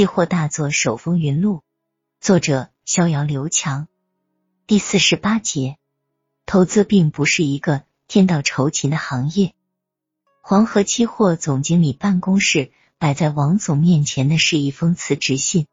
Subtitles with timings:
[0.00, 1.60] 期货大作手风云录，
[2.22, 3.86] 作者逍遥刘强。
[4.66, 5.76] 第四十八节，
[6.46, 9.52] 投资并不是一个天道酬勤的行业。
[10.40, 15.66] 黄河期货总经理办公室摆在王总面前的是一封辞职信，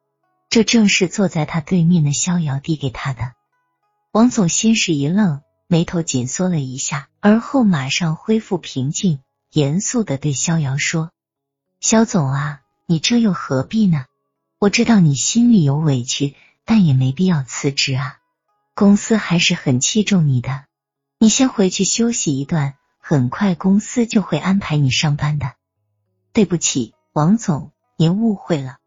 [0.49, 3.31] 这正是坐在他对面的逍遥递给他的。
[4.11, 9.21] 王总先是一愣，眉头紧缩了一下，而后马上恢复平静，
[9.53, 11.11] 严肃的对逍遥说
[11.79, 14.05] ：“肖总啊。”你这又何必呢？
[14.59, 16.33] 我知道你心里有委屈，
[16.65, 18.17] 但也没必要辞职啊。
[18.73, 20.65] 公司还是很器重你的，
[21.19, 25.53] 你先回去休息一段，很快公司就会安排你上班的。
[26.33, 28.77] 对不起，王总，您误会了。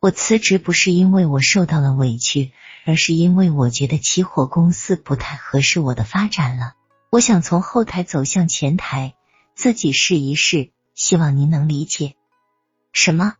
[0.00, 2.50] 我辞职不是因为我受到了委屈，
[2.84, 6.74] 而是因为我觉得期货公司不太合适我的发展了。
[7.10, 9.14] 我想从后台走向前台，
[9.54, 12.16] 自己试一试，希望您能理解。
[12.92, 13.34] 什么？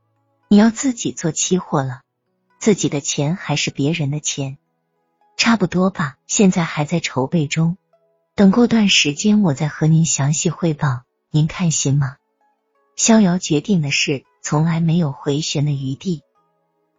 [0.51, 2.01] 你要自己做期货了？
[2.59, 4.57] 自己的钱还是别人的钱？
[5.37, 7.77] 差不多吧，现在还在筹备中，
[8.35, 12.17] 等过段时间我再和您详细汇报，您看行吗？
[12.97, 16.23] 逍遥决定的事从来没有回旋的余地。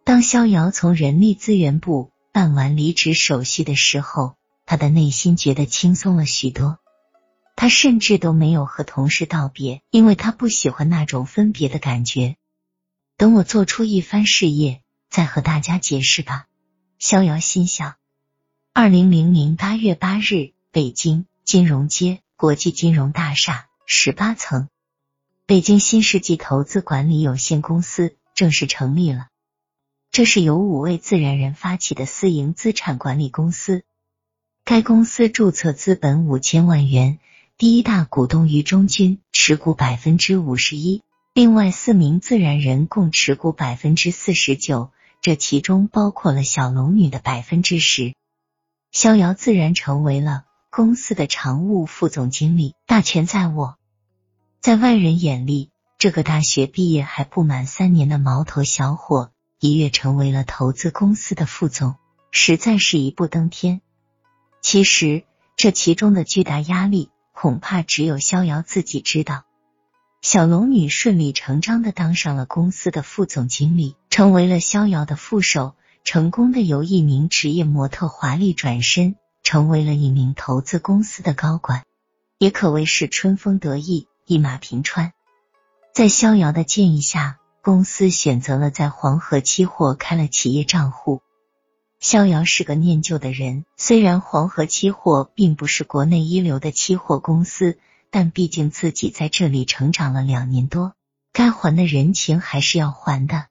[0.04, 6.78] 当逍遥从人力资源部办完离职手续的时候，他的内心觉得轻松了许多。
[7.56, 12.36] 他甚至都没有和同事道别，因为他不喜欢那种分别的感觉。
[13.20, 16.46] 等我做出一番事业，再和大家解释吧。
[16.98, 17.96] 逍遥心想。
[18.72, 24.70] 二零零零八月八日，北京金融街国际金融大厦十八层，
[25.44, 29.26] 北京新世纪投资管理有限公司正式成立了。
[30.10, 33.82] 这是由五位自然人发起的私营资产管理公司。
[34.64, 37.18] 该公司注册资本五千万元，
[37.58, 41.02] 第一大股东于中军持股百分之五十一。
[41.32, 48.14] 另外四名自然人共持股百分之四十九，这其中包括了小龙女的百分之十。
[48.90, 53.76] 逍遥自然成为了公司的常务副总经理，大权在握。
[54.60, 59.30] 在外人眼里，这个大学毕业还不满三年的毛头小伙，
[59.60, 61.94] 一跃成为了投资公司的副总，
[62.32, 63.80] 实在是一步登天。
[64.60, 65.22] 其实
[65.56, 69.44] 这其中的巨大压力，恐怕只有逍遥自己知道。
[70.22, 81.84] 小龙女顺理成章的当上了公司的副总经理，成为了逍遥的副手，成功的由一名职业模特华丽转身，成为了一名投资公司的高管，
[82.36, 85.14] 也可谓是春风得意，一马平川。
[85.94, 91.22] 在逍遥的建议下，公司选择了在黄河期货开了企业账户。
[91.98, 97.78] 逍遥是个念旧的人，虽然黄河期货并不是国内一流的期货公司。
[98.10, 100.94] 但毕竟自己在这里成长了两年多，
[101.32, 103.46] 该还的人情还是要还的。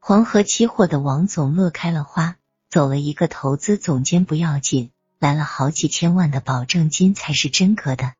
[0.00, 2.36] 黄河期货的王总乐开了花，
[2.68, 8.14] 走了一个投资总监不要紧，来了好几千万的保证金才是真格的。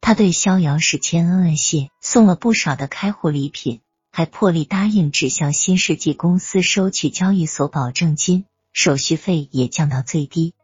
[0.00, 10.54] 他对逍遥是千恩万谢，送了不少的开户礼品，还破例答应只向新世纪公司收取交易所保证金，手续费也降到最低，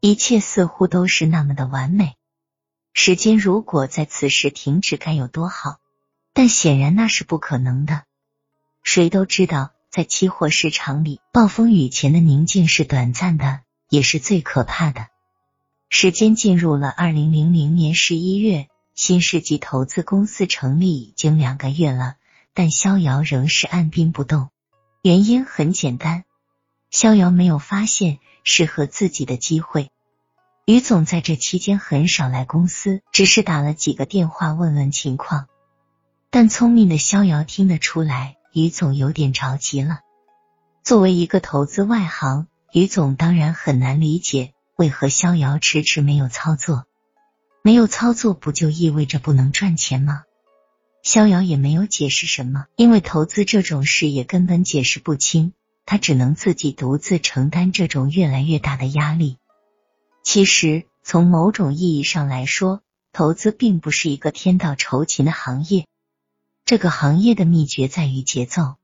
[0.00, 2.14] 一切似乎都是那么的完美。
[2.96, 5.78] 时间如果在此时停止，该有多好！
[6.32, 8.04] 但显然那是不可能的。
[8.84, 15.08] 谁都知道，在期货市场里，暴风雨前的宁静是短暂的，也是最可怕的。
[15.90, 22.14] 时间进入了二零零零年十一月，新世纪投资公司成立已经两个月了，
[22.54, 24.50] 但逍遥仍是按兵不动。
[25.02, 26.24] 原因很简单，
[26.90, 29.90] 逍遥没有发现适合自己的机会。
[30.66, 35.46] 于总在这期间很少来公司，只是打了几个电话问问情况。
[36.30, 40.00] 但聪明的逍遥听得出来，于总有点着急了。
[40.82, 46.86] 作为一个投资外行，于总当然很难理解为何逍遥迟迟没有操作。
[47.62, 50.22] 没有操作不就意味着不能赚钱吗？
[51.02, 55.52] 逍遥也没有解释什么，因为投资这种事也根本解释不清，
[55.84, 59.36] 他只能自己独自承担这种越来越大的压力。
[60.24, 62.80] 其实，从某种意义上来说，
[63.12, 65.86] 投资并不是一个天道酬勤的行业。
[66.64, 68.76] 这个行业的秘诀在于节奏。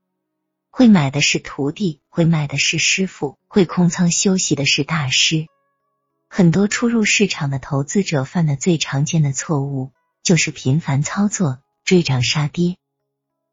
[0.69, 5.47] 会买的是徒弟，会卖的是师傅，会空仓休息的是大师。
[6.29, 9.91] 很多初入市场的投资者犯的最常见的错误，
[10.21, 12.77] 就是频繁操作，追涨杀跌。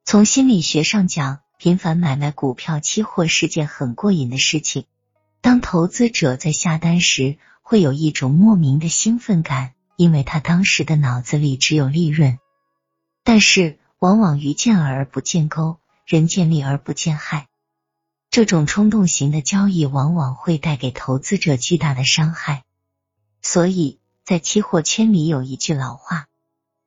[0.05, 4.85] 从心理学上讲，频繁买卖股票、期货是件很过瘾的事情。
[5.41, 7.39] 当投资者在下单时，
[7.69, 12.39] 会有一种莫名的兴奋感，因为他当时的脑子里只有利润。
[13.25, 15.77] 但是，往往鱼见饵不见钩，
[16.07, 17.47] 人见利而不见害。
[18.31, 22.65] 这种冲动型的交易往往会带给投资者巨大的伤害。
[23.43, 26.25] 所以在期货圈里有一句老话：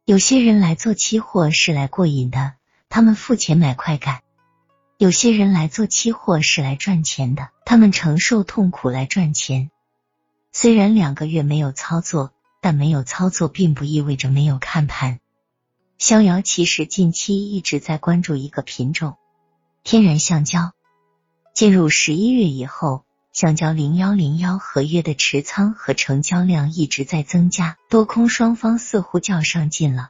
[0.03, 2.53] 有些人来做期货是来过瘾的，
[2.89, 4.21] 他们付钱买快感；
[4.97, 9.69] 有些人来做期货是来赚钱的，他们承受痛苦来赚钱。
[10.53, 15.19] 虽然两个月没有操作，但没有操作并不意味着没有看盘。
[15.97, 19.15] 逍遥其实近期一直在关注一个品种——
[19.83, 20.73] 天然橡胶。
[21.53, 30.09] 进入十一月以后，橡胶零幺零幺合约的持仓和成交量一直在增加，多空双方似乎较上劲了。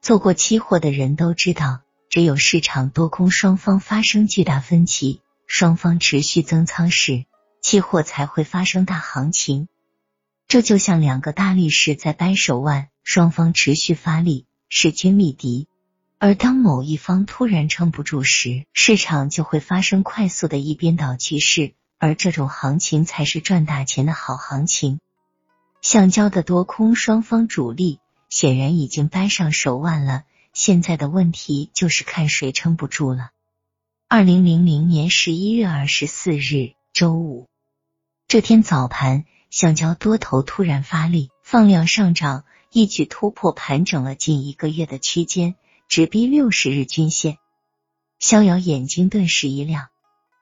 [0.00, 7.24] 做过期货的人都知道，只有市场多空双方发生巨大分歧，双方持续增仓时，
[7.60, 9.68] 期货才会发生大行情。
[10.46, 15.68] 这就像两个大力士在掰手腕，双方持续发力，势均力敌。
[16.18, 24.98] 而当某一方突然撑不住时，市场就会发生快速的一边倒趋势，而这种行情才是赚大钱的好行情。
[25.80, 28.00] 橡胶的多空双方主力
[28.30, 33.30] 显然已经掰上手腕了，现在的问题就是看谁撑不住了。
[34.08, 37.48] 二零零零年十一月二十四日周五
[38.26, 45.54] 这天早盘，橡胶多头突然发力，放量上涨，一举突破盘整了近一个月的区间。
[45.88, 47.38] 直逼六十日均线，
[48.18, 49.88] 逍遥眼睛顿时一亮，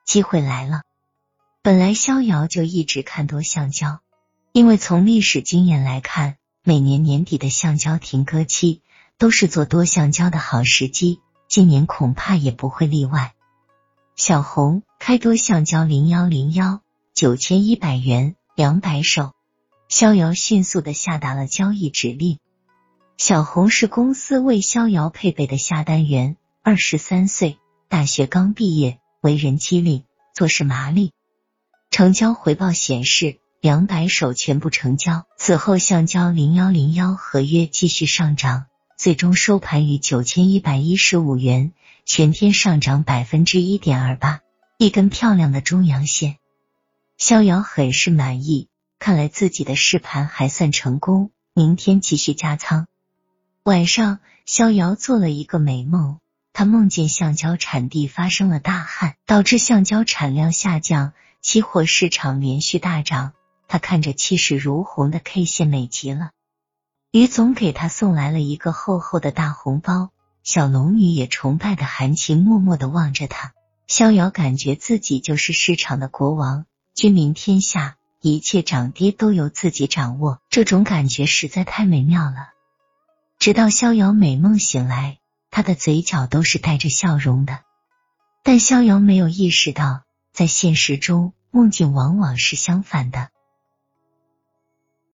[0.05, 0.81] 机会来了。
[1.61, 4.01] 本来逍遥就一直看多橡胶，
[4.51, 8.81] 因为从历史经验来看，每年年底的橡胶停割期
[9.17, 13.33] 都是做多橡胶的好时机，今年恐怕也不会例外。
[14.17, 16.81] 小红开多橡胶零幺零幺
[17.13, 19.33] 九千一百元两百手，
[19.87, 22.39] 逍遥迅速的下达了交易指令。
[23.17, 27.57] 小红是公司为逍遥配备的下单员，二十三岁，
[27.87, 30.03] 大学刚毕业，为人机灵，
[30.35, 31.13] 做事麻利。
[31.89, 35.25] 成交回报显示，两百手全部成交。
[35.37, 38.65] 此后，橡胶零幺零幺合约继续上涨，
[38.97, 41.71] 最终收盘于九千一百一十五元，
[42.05, 44.41] 全天上涨百分之一点二八，
[44.79, 46.37] 一根漂亮的中阳线。
[47.17, 48.69] 逍遥很是满意，
[48.99, 52.85] 看来自己的试盘还算成功，明天继续加仓。
[53.63, 56.19] 晚上，逍遥做了一个美梦，
[56.53, 63.33] 他梦见橡胶产地发生了大旱，导致橡胶产量下降，期货市场连续大涨。
[63.67, 66.29] 他看着气势如虹的 K 线，美极了。
[67.09, 70.11] 于总给他送来了一个厚厚的大红包，
[70.43, 73.53] 小龙女也崇拜的含情脉脉的望着他。
[73.87, 82.49] 逍遥感觉自己就是市场的国王，君临天下，一切涨跌都由自己掌握，这种感觉实在太美妙了。
[83.39, 85.19] 直到逍遥美梦醒来，
[85.51, 87.59] 他的嘴角都是带着笑容的。
[88.43, 90.03] 但逍遥没有意识到，
[90.33, 93.29] 在现实中，梦境往往是相反的。